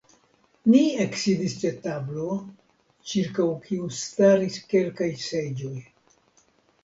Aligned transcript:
Ni 0.69 0.79
eksidis 1.03 1.53
ĉe 1.63 1.69
tablo, 1.83 2.29
ĉirkaŭ 3.11 3.45
kiu 3.67 3.89
staris 3.99 4.57
kelkaj 4.73 5.11
seĝoj. 5.27 5.75